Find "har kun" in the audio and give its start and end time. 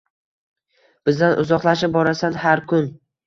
2.47-2.89